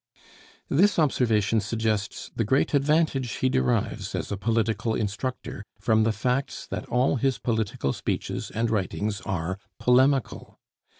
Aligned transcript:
This 0.67 0.97
observation 0.97 1.59
suggests 1.61 2.31
the 2.35 2.43
great 2.43 2.73
advantage 2.73 3.33
he 3.33 3.49
derives 3.49 4.15
as 4.15 4.31
a 4.31 4.35
political 4.35 4.95
instructor 4.95 5.63
from 5.79 6.05
the 6.05 6.11
facts 6.11 6.65
that 6.65 6.87
all 6.87 7.17
his 7.17 7.37
political 7.37 7.93
speeches 7.93 8.49
and 8.49 8.71
writings 8.71 9.21
are 9.27 9.59
polemical. 9.77 10.57